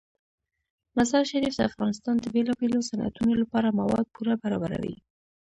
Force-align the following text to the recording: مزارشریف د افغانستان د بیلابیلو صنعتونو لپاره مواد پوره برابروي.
مزارشریف 0.97 1.53
د 1.57 1.61
افغانستان 1.69 2.15
د 2.19 2.25
بیلابیلو 2.33 2.85
صنعتونو 2.89 3.33
لپاره 3.41 3.75
مواد 3.79 4.05
پوره 4.13 4.33
برابروي. 4.41 4.95